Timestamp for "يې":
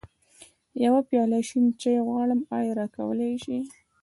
3.31-3.37